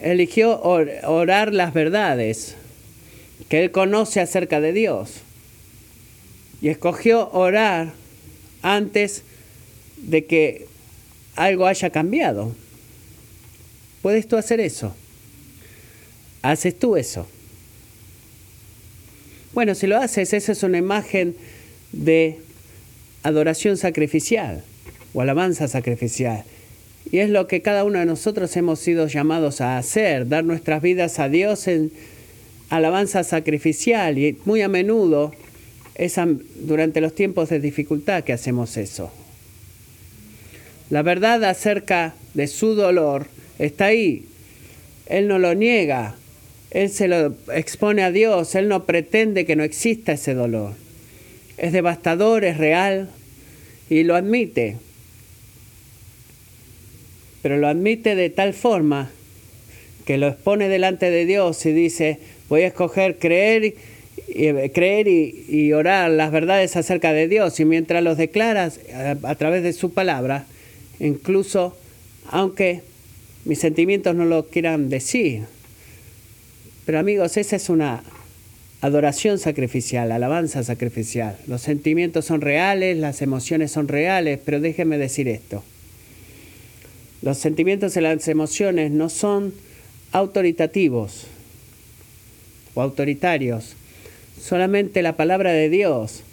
[0.02, 2.56] Eligió orar las verdades
[3.50, 5.22] que Él conoce acerca de Dios.
[6.62, 7.94] Y escogió orar
[8.62, 9.24] antes
[9.98, 10.68] de que
[11.36, 12.56] algo haya cambiado.
[14.04, 14.96] ¿Puedes tú hacer eso?
[16.44, 17.26] ¿Haces tú eso?
[19.54, 21.36] Bueno, si lo haces, esa es una imagen
[21.92, 22.38] de
[23.24, 24.64] adoración sacrificial
[25.14, 26.44] o alabanza sacrificial.
[27.12, 30.82] Y es lo que cada uno de nosotros hemos sido llamados a hacer, dar nuestras
[30.82, 31.92] vidas a Dios en
[32.70, 34.18] alabanza sacrificial.
[34.18, 35.32] Y muy a menudo
[35.96, 36.16] es
[36.56, 39.12] durante los tiempos de dificultad que hacemos eso.
[40.90, 43.28] La verdad acerca de su dolor
[43.60, 44.26] está ahí.
[45.06, 46.16] Él no lo niega.
[46.74, 48.56] Él se lo expone a Dios.
[48.56, 50.74] Él no pretende que no exista ese dolor.
[51.58, 53.10] Es devastador, es real
[53.90, 54.78] y lo admite.
[57.44, 59.12] Pero lo admite de tal forma
[60.06, 63.76] que lo expone delante de Dios y dice, voy a escoger creer,
[64.28, 67.60] y, creer y, orar las verdades acerca de Dios.
[67.60, 68.80] Y mientras los declaras
[69.24, 70.46] a través de su palabra,
[71.00, 71.78] incluso
[72.30, 72.82] aunque
[73.46, 75.53] mis sentimientos no lo quieran decir.
[76.86, 78.04] Pero amigos, esa es una
[78.82, 81.38] adoración sacrificial, alabanza sacrificial.
[81.48, 85.64] Los sentimientos son reales, las emociones son reales, pero déjenme decir esto.
[87.22, 89.54] Los sentimientos y las emociones no son
[90.12, 91.28] autoritativos
[92.74, 93.76] o autoritarios.
[94.42, 96.24] Solamente la palabra de Dios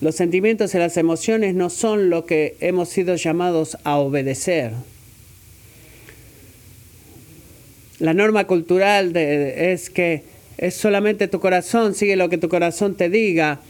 [0.00, 4.70] los sentimientos y las emociones no son lo que hemos sido llamados a obedecer.
[7.98, 10.22] La norma cultural es que
[10.56, 13.60] es solamente tu corazón, sigue lo que tu corazón te diga,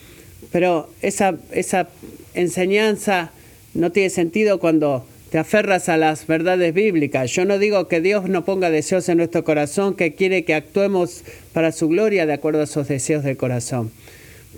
[0.52, 1.88] pero esa, esa
[2.34, 3.30] enseñanza
[3.74, 7.30] no tiene sentido cuando te aferras a las verdades bíblicas.
[7.30, 11.22] Yo no digo que Dios no ponga deseos en nuestro corazón, que quiere que actuemos
[11.52, 13.90] para su gloria de acuerdo a esos deseos del corazón.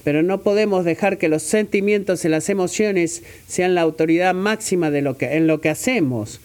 [0.04, 5.02] Pero no podemos dejar que los sentimientos y las emociones sean la autoridad máxima de
[5.02, 6.40] lo que, en lo que hacemos,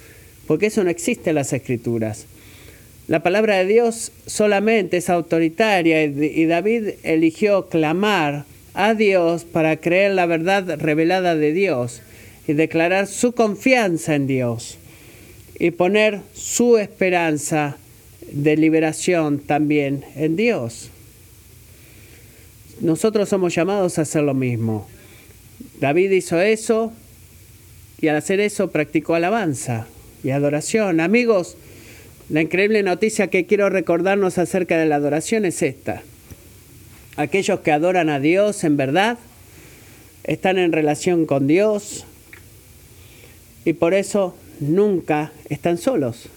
[0.48, 2.26] porque eso no existe en las escrituras.
[3.08, 10.14] La palabra de Dios solamente es autoritaria y David eligió clamar a Dios para creer
[10.14, 12.02] la verdad revelada de Dios
[12.48, 14.78] y declarar su confianza en Dios
[15.60, 17.78] y poner su esperanza
[18.32, 20.90] de liberación también en Dios
[22.82, 24.88] nosotros somos llamados a hacer lo mismo.
[25.80, 26.92] David hizo eso
[28.02, 29.88] y al hacer eso practicó alabanza
[30.24, 31.00] y adoración.
[31.00, 31.58] Amigos,
[32.30, 36.04] la increíble noticia que quiero recordarnos acerca de la adoración es esta.
[37.18, 39.18] Aquellos que adoran a Dios en verdad
[40.24, 42.06] están en relación con Dios
[43.64, 46.30] y por eso nunca están solos.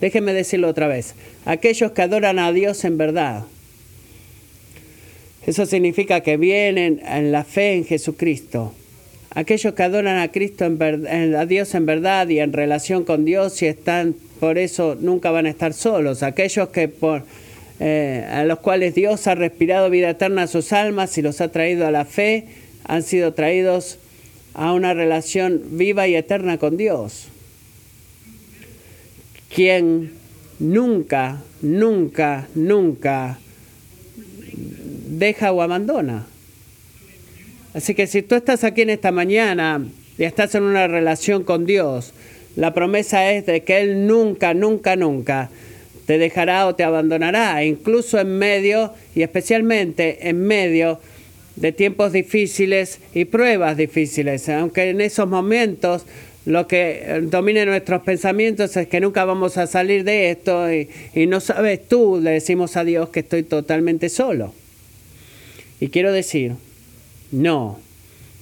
[0.00, 1.14] Déjenme decirlo otra vez.
[1.44, 3.44] Aquellos que adoran a Dios en verdad
[5.46, 8.74] eso significa que vienen en la fe en Jesucristo.
[9.32, 13.62] Aquellos que adoran a Cristo, en a Dios en verdad y en relación con Dios
[13.62, 16.24] y están, por eso nunca van a estar solos.
[16.24, 16.92] Aquellos que
[17.78, 21.48] eh, a los cuales Dios ha respirado vida eterna a sus almas y los ha
[21.48, 22.48] traído a la fe,
[22.84, 23.98] han sido traídos
[24.54, 27.28] a una relación viva y eterna con Dios.
[29.54, 30.12] Quien
[30.58, 33.38] nunca, nunca, nunca
[35.08, 36.26] deja o abandona.
[37.72, 39.84] Así que si tú estás aquí en esta mañana
[40.18, 42.12] y estás en una relación con Dios,
[42.56, 45.50] la promesa es de que Él nunca, nunca, nunca
[46.06, 50.98] te dejará o te abandonará, incluso en medio y especialmente en medio
[51.54, 56.06] de tiempos difíciles y pruebas difíciles, aunque en esos momentos
[56.46, 61.26] lo que domine nuestros pensamientos es que nunca vamos a salir de esto y, y
[61.26, 64.52] no sabes tú, le decimos a Dios que estoy totalmente solo.
[65.80, 66.54] Y quiero decir,
[67.32, 67.78] no,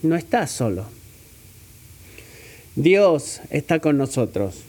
[0.02, 0.86] no estás solo.
[2.76, 4.64] Dios está con nosotros.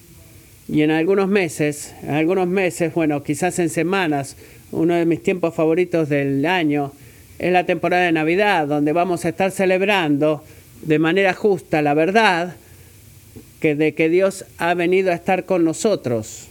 [0.68, 4.36] Y en algunos meses, en algunos meses, bueno, quizás en semanas,
[4.72, 6.92] uno de mis tiempos favoritos del año
[7.40, 10.44] es la temporada de Navidad, donde vamos a estar celebrando
[10.82, 12.56] de manera justa la verdad
[13.60, 16.48] que de que Dios ha venido a estar con nosotros.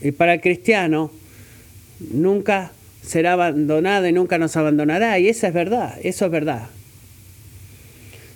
[0.00, 1.10] Y para el cristiano,
[2.12, 2.72] nunca
[3.06, 5.18] será abandonada y nunca nos abandonará.
[5.18, 6.68] Y esa es verdad, eso es verdad.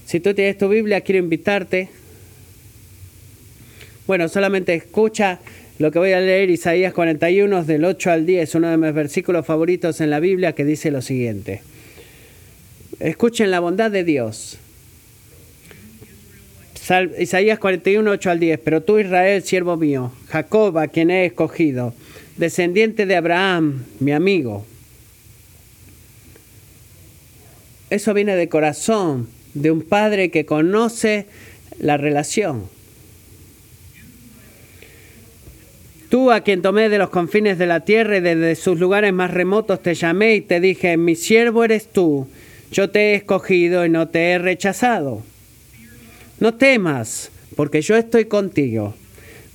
[0.07, 1.89] Si tú tienes tu Biblia, quiero invitarte.
[4.07, 5.39] Bueno, solamente escucha
[5.79, 9.47] lo que voy a leer, Isaías 41, del 8 al 10, uno de mis versículos
[9.47, 11.63] favoritos en la Biblia, que dice lo siguiente.
[12.99, 14.59] Escuchen la bondad de Dios.
[16.75, 18.59] Sal- Isaías 41, 8 al 10.
[18.63, 21.95] Pero tú, Israel, siervo mío, Jacob, a quien he escogido,
[22.41, 24.67] descendiente de Abraham, mi amigo.
[27.91, 31.27] Eso viene de corazón, de un padre que conoce
[31.79, 32.65] la relación.
[36.09, 39.33] Tú a quien tomé de los confines de la tierra y desde sus lugares más
[39.33, 42.27] remotos te llamé y te dije, mi siervo eres tú,
[42.73, 45.23] yo te he escogido y no te he rechazado.
[46.41, 48.95] No temas, porque yo estoy contigo.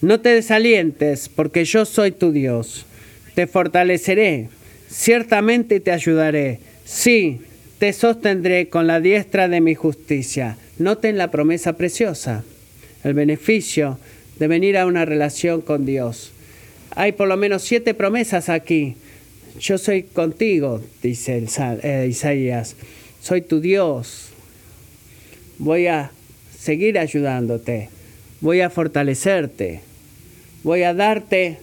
[0.01, 2.85] No te desalientes, porque yo soy tu Dios.
[3.33, 4.49] Te fortaleceré,
[4.89, 6.59] ciertamente te ayudaré.
[6.83, 7.41] Sí,
[7.79, 10.57] te sostendré con la diestra de mi justicia.
[10.77, 12.43] Noten la promesa preciosa,
[13.03, 13.97] el beneficio
[14.39, 16.31] de venir a una relación con Dios.
[16.91, 18.95] Hay por lo menos siete promesas aquí.
[19.59, 21.45] Yo soy contigo, dice
[21.83, 22.75] eh, Isaías.
[23.21, 24.29] Soy tu Dios.
[25.57, 26.11] Voy a
[26.57, 27.89] seguir ayudándote.
[28.45, 29.81] Voy a fortalecerte.
[30.61, 31.57] Voy a darte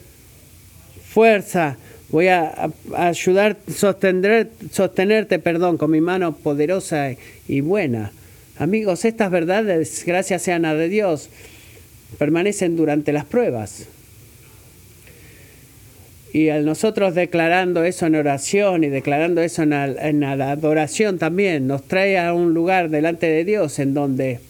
[1.05, 1.77] fuerza.
[2.09, 7.13] Voy a, ayudar, sostener, sostenerte, perdón, con mi mano poderosa
[7.47, 8.11] y buena.
[8.59, 11.31] Amigos, estas verdades, gracias sean a de Dios,
[12.19, 13.87] permanecen durante las pruebas.
[16.33, 21.69] Y al nosotros declarando eso en oración y declarando eso en, en la adoración también,
[21.69, 24.41] nos trae a un lugar delante de Dios en donde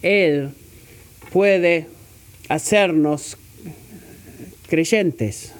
[0.00, 0.54] Él
[1.32, 1.86] puede
[2.48, 3.36] hacernos
[4.68, 5.52] creyentes.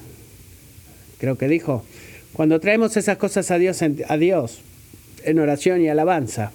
[1.18, 1.85] Creo que dijo,
[2.33, 4.61] cuando traemos esas cosas a Dios, en- a Dios
[5.24, 6.52] en oración y alabanza,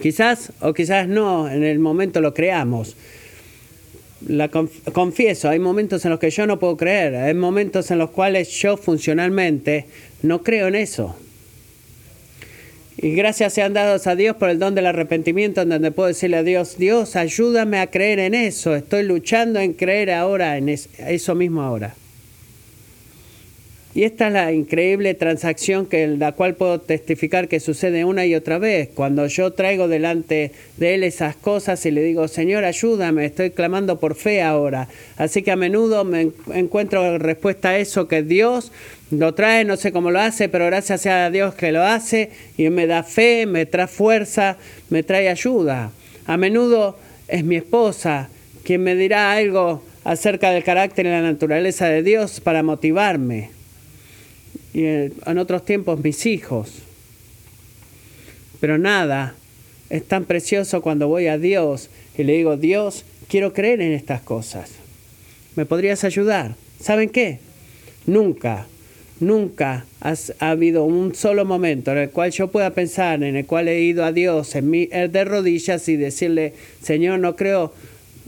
[0.00, 2.96] quizás o quizás no, en el momento lo creamos,
[4.26, 7.98] la conf- confieso, hay momentos en los que yo no puedo creer, hay momentos en
[7.98, 9.86] los cuales yo funcionalmente
[10.22, 11.16] no creo en eso.
[13.02, 16.36] Y gracias sean dados a Dios por el don del arrepentimiento, en donde puedo decirle
[16.36, 20.88] a Dios, Dios, ayúdame a creer en eso, estoy luchando en creer ahora, en es-
[20.98, 21.96] eso mismo ahora.
[23.94, 28.34] Y esta es la increíble transacción que la cual puedo testificar que sucede una y
[28.34, 28.88] otra vez.
[28.94, 34.00] Cuando yo traigo delante de Él esas cosas y le digo, Señor, ayúdame, estoy clamando
[34.00, 34.88] por fe ahora.
[35.18, 38.72] Así que a menudo me en- encuentro respuesta a eso que Dios
[39.10, 42.70] lo trae, no sé cómo lo hace, pero gracias a Dios que lo hace y
[42.70, 44.56] me da fe, me trae fuerza,
[44.88, 45.90] me trae ayuda.
[46.24, 46.96] A menudo
[47.28, 48.30] es mi esposa
[48.64, 53.50] quien me dirá algo acerca del carácter y la naturaleza de Dios para motivarme
[54.74, 56.70] y en otros tiempos mis hijos.
[58.60, 59.34] Pero nada
[59.90, 64.22] es tan precioso cuando voy a Dios y le digo, Dios, quiero creer en estas
[64.22, 64.70] cosas.
[65.56, 66.54] ¿Me podrías ayudar?
[66.80, 67.38] ¿Saben qué?
[68.06, 68.66] Nunca,
[69.20, 73.46] nunca has- ha habido un solo momento en el cual yo pueda pensar, en el
[73.46, 77.72] cual he ido a Dios en mi, eh, de rodillas y decirle, Señor, no creo,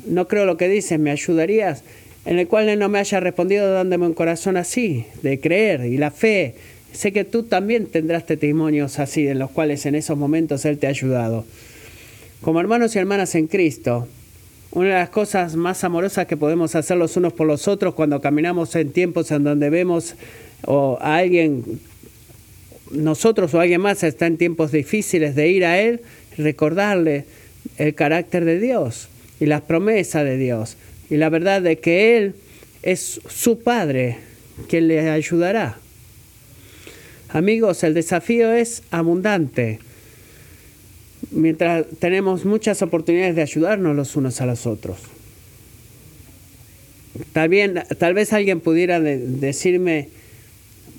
[0.07, 1.83] no creo lo que dices, ¿me ayudarías?
[2.25, 5.99] En el cual Él no me haya respondido dándome un corazón así, de creer y
[5.99, 6.55] la fe.
[6.93, 10.87] Sé que tú también tendrás testimonios así, en los cuales en esos momentos Él te
[10.87, 11.45] ha ayudado.
[12.41, 14.09] Como hermanos y hermanas en Cristo,
[14.71, 18.21] una de las cosas más amorosas que podemos hacer los unos por los otros cuando
[18.21, 20.15] caminamos en tiempos en donde vemos
[20.67, 21.63] o a alguien,
[22.91, 26.01] nosotros o alguien más está en tiempos difíciles de ir a Él,
[26.37, 27.25] recordarle
[27.79, 29.09] el carácter de Dios
[29.41, 30.77] y las promesas de Dios
[31.11, 32.35] y la verdad de que Él
[32.83, 34.19] es su Padre
[34.69, 35.79] quien le ayudará.
[37.31, 39.81] Amigos, el desafío es abundante
[41.31, 44.99] mientras tenemos muchas oportunidades de ayudarnos los unos a los otros.
[47.33, 50.09] Tal, vez alguien pudiera de- decirme,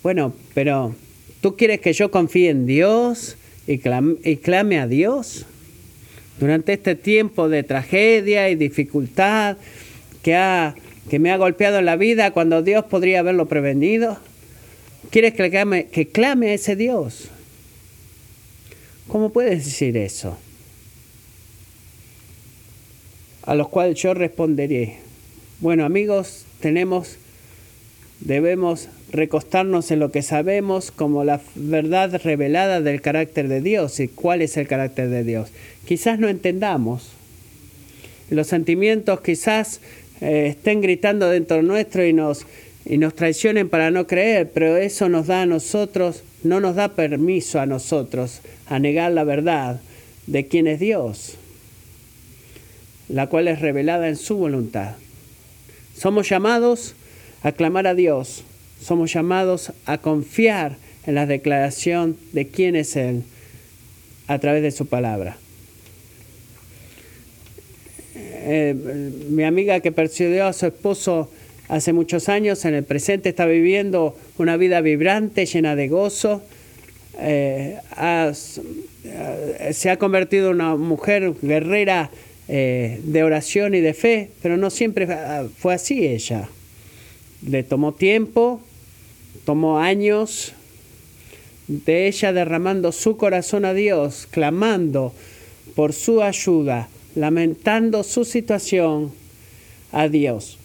[0.03, 0.95] bueno, pero
[1.41, 3.37] ¿tú quieres que yo confíe en Dios
[3.67, 3.79] y
[4.23, 5.45] y clame a Dios?
[6.39, 9.57] Durante este tiempo de tragedia y dificultad
[10.25, 10.73] que, ha,
[11.07, 14.17] que me ha golpeado en la vida, cuando Dios podría haberlo prevenido,
[15.11, 17.29] ¿quieres que, clame, que clame a ese Dios?
[19.07, 20.35] ¿Cómo puedes decir eso?
[23.43, 24.97] A los cuales yo responderé.
[25.59, 27.17] Bueno, amigos, tenemos,
[28.19, 34.07] debemos recostarnos en lo que sabemos como la verdad revelada del carácter de Dios y
[34.07, 35.49] cuál es el carácter de Dios.
[35.85, 37.11] Quizás no entendamos.
[38.31, 39.81] Los sentimientos quizás
[40.21, 42.45] eh, estén gritando dentro nuestro y nos,
[42.85, 46.89] y nos traicionen para no creer, pero eso nos da a nosotros, no nos da
[46.89, 49.81] permiso a nosotros a negar la verdad
[50.27, 51.37] de quién es Dios,
[53.09, 54.95] la cual es revelada en su voluntad.
[55.97, 56.95] Somos llamados
[57.43, 58.43] a clamar a Dios,
[58.81, 63.23] somos llamados a confiar en la declaración de quién es Él,
[64.27, 65.37] a través de su palabra.
[68.47, 68.75] Eh,
[69.29, 71.31] mi amiga que persuadió a su esposo
[71.67, 76.43] hace muchos años, en el presente está viviendo una vida vibrante, llena de gozo.
[77.19, 77.77] Eh,
[79.71, 82.11] se ha convertido en una mujer guerrera
[82.47, 85.07] eh, de oración y de fe, pero no siempre
[85.57, 86.47] fue así ella.
[87.47, 88.61] Le tomó tiempo,
[89.43, 90.53] tomó años
[91.67, 95.13] de ella derramando su corazón a Dios, clamando
[95.73, 99.11] por su ayuda, lamentando su situación
[99.91, 100.59] a Dios.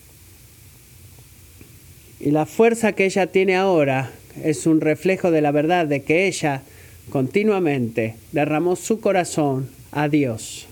[2.19, 4.11] Y la fuerza que ella tiene ahora
[4.43, 6.63] es un reflejo de la verdad de que ella
[7.11, 10.67] continuamente derramó su corazón a Dios.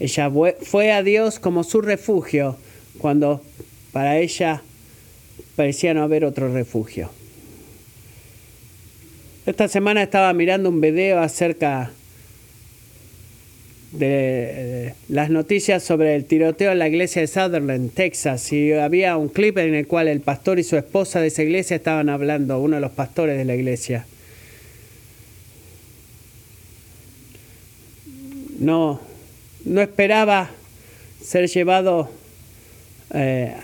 [0.00, 2.56] Ella fue a Dios como su refugio
[2.98, 3.42] cuando
[3.92, 4.62] para ella
[5.56, 7.10] parecía no haber otro refugio.
[9.46, 11.92] Esta semana estaba mirando un video acerca
[13.98, 19.28] de las noticias sobre el tiroteo en la iglesia de Sutherland, Texas, y había un
[19.28, 22.76] clip en el cual el pastor y su esposa de esa iglesia estaban hablando, uno
[22.76, 24.06] de los pastores de la iglesia.
[28.58, 29.00] No,
[29.64, 30.50] no esperaba
[31.22, 32.10] ser llevado
[33.12, 33.54] eh,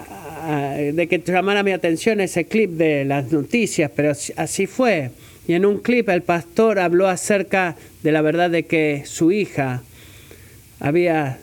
[0.95, 5.11] de que llamara mi atención ese clip de las noticias, pero así fue.
[5.49, 9.83] Y en un clip el pastor habló acerca de la verdad de que su hija
[10.81, 11.39] había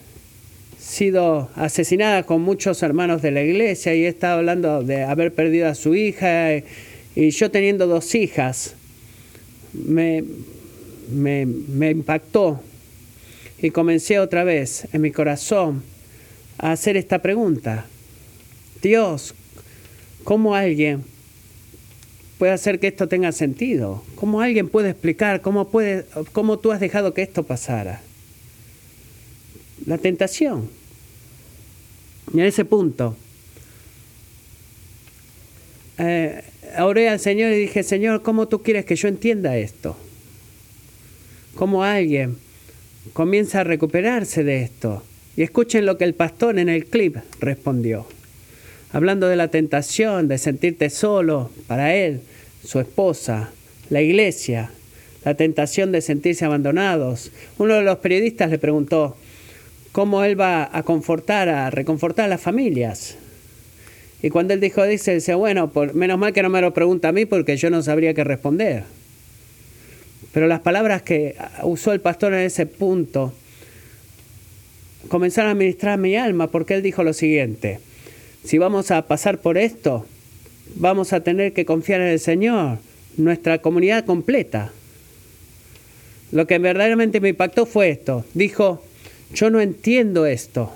[0.80, 5.76] sido asesinada con muchos hermanos de la iglesia y estaba hablando de haber perdido a
[5.76, 6.50] su hija
[7.16, 8.76] y yo teniendo dos hijas
[9.74, 10.24] me,
[11.12, 12.60] me, impactó
[13.62, 15.84] y comencé otra vez en mi corazón
[16.58, 17.86] a hacer esta pregunta.
[18.82, 19.36] Dios,
[20.24, 21.04] ¿cómo alguien
[22.38, 24.04] puede hacer que esto tenga sentido?
[24.16, 28.02] ¿Cómo alguien puede explicar cómo, puede, cómo tú has dejado que esto pasara?
[29.86, 30.70] La tentación.
[32.34, 33.16] Y en ese punto,
[35.98, 36.44] eh,
[36.80, 39.98] oré al Señor y dije, Señor, ¿cómo tú quieres que yo entienda esto?
[41.56, 42.38] ¿Cómo alguien
[43.14, 45.04] comienza a recuperarse de esto?
[45.36, 48.06] Y escuchen lo que el pastor en el clip respondió.
[48.92, 52.22] Hablando de la tentación, de sentirte solo para él,
[52.64, 53.52] su esposa,
[53.90, 54.72] la iglesia,
[55.24, 57.32] la tentación de sentirse abandonados.
[57.58, 59.18] Uno de los periodistas le preguntó,
[59.92, 63.18] cómo él va a confortar, a reconfortar a las familias.
[64.22, 67.10] Y cuando él dijo, dice, dice bueno, por, menos mal que no me lo pregunta
[67.10, 68.84] a mí porque yo no sabría qué responder.
[70.34, 73.34] Pero las palabras que usó el pastor en ese punto
[75.08, 77.80] comenzaron a ministrar mi alma porque él dijo lo siguiente,
[78.44, 80.06] si vamos a pasar por esto,
[80.76, 82.80] vamos a tener que confiar en el Señor,
[83.18, 84.72] nuestra comunidad completa.
[86.32, 88.26] Lo que verdaderamente me impactó fue esto.
[88.34, 88.84] Dijo,
[89.34, 90.76] yo no entiendo esto,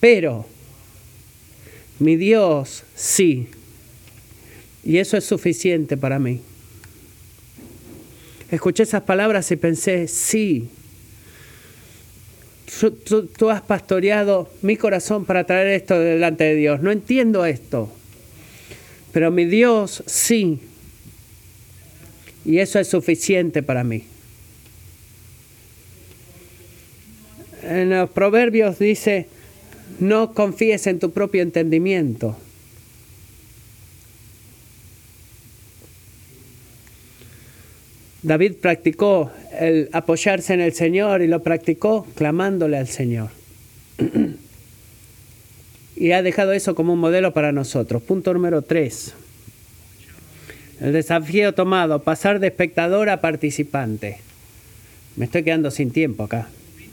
[0.00, 0.46] pero
[1.98, 3.48] mi Dios sí.
[4.84, 6.40] Y eso es suficiente para mí.
[8.50, 10.70] Escuché esas palabras y pensé, sí,
[13.38, 16.80] tú, has pastoreado mi corazón para traer esto delante de Dios.
[16.80, 17.90] No entiendo esto,
[19.12, 20.60] pero mi Dios sí.
[22.44, 24.04] Y eso es suficiente para mí.
[27.68, 29.26] En los proverbios dice,
[30.00, 32.36] no confíes en tu propio entendimiento.
[38.22, 43.30] David practicó el apoyarse en el Señor y lo practicó clamándole al Señor.
[45.96, 48.02] y ha dejado eso como un modelo para nosotros.
[48.02, 49.14] Punto número tres.
[50.80, 54.18] El desafío tomado, pasar de espectador a participante.
[55.16, 56.48] Me estoy quedando sin tiempo acá.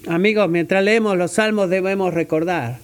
[0.08, 2.78] Amigos, mientras leemos los salmos debemos recordar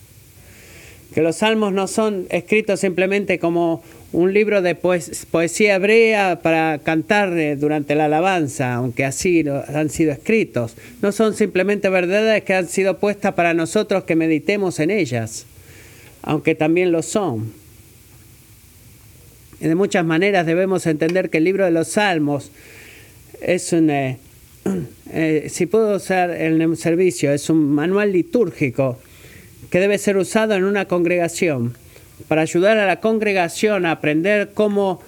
[1.13, 7.37] que los salmos no son escritos simplemente como un libro de poesía hebrea para cantar
[7.37, 9.43] eh, durante la alabanza, aunque así
[9.73, 10.75] han sido escritos.
[11.01, 15.45] No son simplemente verdades que han sido puestas para nosotros que meditemos en ellas,
[16.23, 17.53] aunque también lo son.
[19.59, 22.51] Y de muchas maneras debemos entender que el libro de los salmos
[23.41, 23.91] es un...
[25.13, 28.97] Eh, si puedo usar el servicio, es un manual litúrgico
[29.69, 31.75] que debe ser usado en una congregación
[32.29, 35.01] para ayudar a la congregación a aprender cómo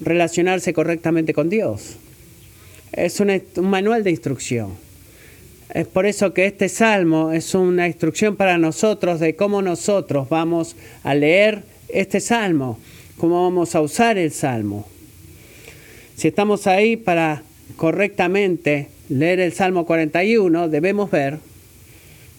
[0.00, 1.96] relacionarse correctamente con Dios.
[2.92, 4.70] Es un manual de instrucción.
[5.74, 10.76] Es por eso que este salmo es una instrucción para nosotros de cómo nosotros vamos
[11.02, 12.78] a leer este salmo,
[13.16, 14.88] cómo vamos a usar el salmo.
[16.16, 17.42] Si estamos ahí para
[17.76, 21.38] correctamente leer el Salmo 41, debemos ver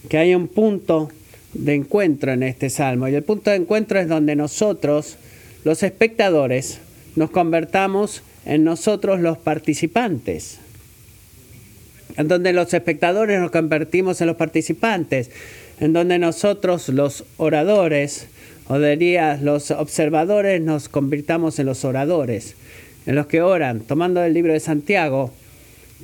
[0.09, 1.09] que hay un punto
[1.53, 3.07] de encuentro en este salmo.
[3.07, 5.17] Y el punto de encuentro es donde nosotros,
[5.63, 6.79] los espectadores,
[7.15, 10.59] nos convertamos en nosotros los participantes.
[12.17, 15.29] En donde los espectadores nos convertimos en los participantes.
[15.79, 18.27] En donde nosotros, los oradores,
[18.67, 22.55] o diría los observadores, nos convirtamos en los oradores.
[23.05, 25.31] En los que oran, tomando el libro de Santiago,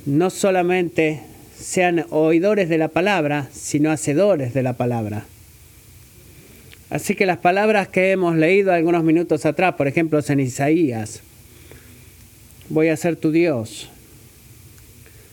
[0.06, 1.20] no solamente
[1.58, 5.24] sean oidores de la palabra, sino hacedores de la palabra.
[6.90, 11.20] Así que las palabras que hemos leído algunos minutos atrás, por ejemplo en Isaías,
[12.68, 13.90] voy a ser tu Dios,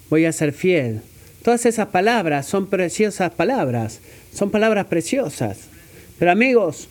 [0.10, 1.02] voy a ser fiel.
[1.44, 4.02] Todas esas palabras son preciosas palabras,
[4.34, 5.60] son palabras preciosas.
[6.20, 6.90] Pero amigos,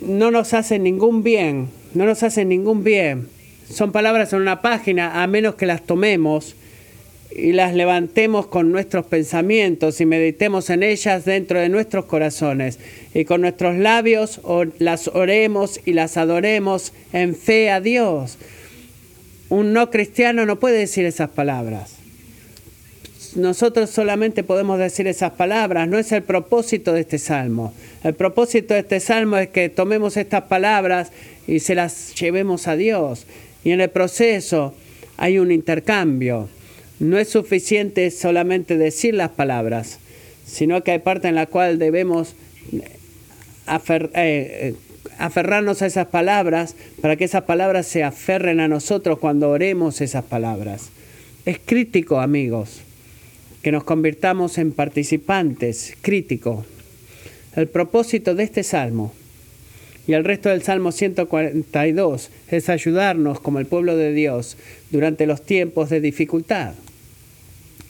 [0.00, 3.28] no nos hacen ningún bien, no nos hacen ningún bien.
[3.68, 6.56] Son palabras en una página a menos que las tomemos
[7.34, 12.78] y las levantemos con nuestros pensamientos y meditemos en ellas dentro de nuestros corazones
[13.14, 14.40] y con nuestros labios
[14.78, 18.36] las oremos y las adoremos en fe a Dios.
[19.48, 22.01] Un no cristiano no puede decir esas palabras.
[23.34, 27.72] Nosotros solamente podemos decir esas palabras, no es el propósito de este salmo.
[28.04, 31.12] El propósito de este salmo es que tomemos estas palabras
[31.46, 33.26] y se las llevemos a Dios.
[33.64, 34.74] Y en el proceso
[35.16, 36.48] hay un intercambio
[37.02, 39.98] no es suficiente solamente decir las palabras,
[40.46, 42.36] sino que hay parte en la cual debemos
[42.72, 42.86] eh,
[44.14, 44.74] eh,
[45.18, 50.24] aferrarnos a esas palabras para que esas palabras se aferren a nosotros cuando oremos esas
[50.24, 50.90] palabras.
[51.44, 52.82] Es crítico, amigos,
[53.62, 56.64] que nos convirtamos en participantes, crítico.
[57.54, 59.12] El propósito de este salmo
[60.06, 64.56] y el resto del Salmo 142 es ayudarnos como el pueblo de Dios
[64.90, 66.74] durante los tiempos de dificultad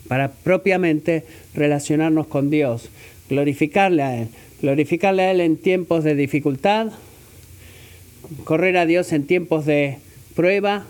[0.09, 2.91] para propiamente relacionarnos con Dios,
[3.31, 4.29] glorificarle a Él,
[4.61, 6.89] glorificarle a Él en tiempos de dificultad,
[8.45, 9.97] correr a Dios en tiempos de
[10.35, 10.85] prueba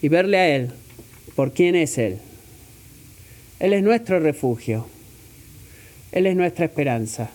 [0.00, 0.70] y verle a Él
[1.34, 2.18] por quién es Él.
[3.60, 4.86] Él es nuestro refugio,
[6.12, 7.30] Él es nuestra esperanza.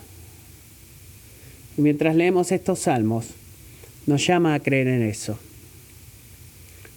[1.78, 3.28] Y mientras leemos estos salmos,
[4.06, 5.38] nos llama a creer en eso.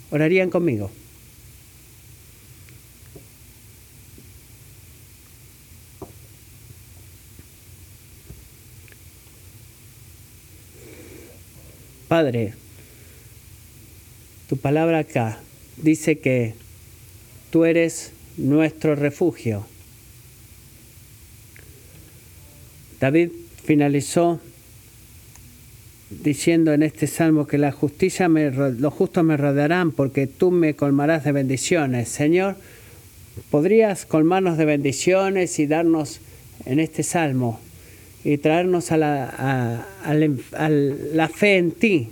[0.09, 0.89] ¿Orarían conmigo?
[12.07, 12.55] Padre,
[14.47, 15.39] tu palabra acá
[15.77, 16.55] dice que
[17.51, 19.65] tú eres nuestro refugio.
[22.99, 23.29] David
[23.63, 24.39] finalizó
[26.09, 30.75] diciendo en este salmo que la justicia me, los justos me rodearán porque tú me
[30.75, 32.09] colmarás de bendiciones.
[32.09, 32.55] Señor,
[33.51, 36.19] ¿podrías colmarnos de bendiciones y darnos
[36.65, 37.59] en este salmo
[38.23, 42.09] y traernos a la, a, la fe en ti.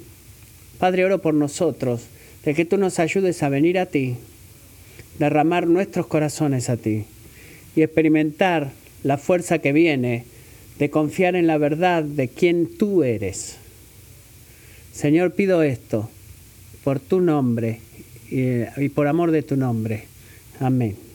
[0.80, 2.04] Padre, oro por nosotros,
[2.46, 4.16] de que tú nos ayudes a venir a ti,
[5.20, 7.06] derramar nuestros corazones a ti
[7.76, 8.72] y experimentar
[9.04, 10.26] la fuerza que viene
[10.80, 13.58] de confiar en la verdad de quien tú eres.
[14.94, 16.10] Señor, pido esto
[16.84, 17.80] por tu nombre
[18.30, 20.06] y, y por amor de tu nombre.
[20.60, 21.07] Amén.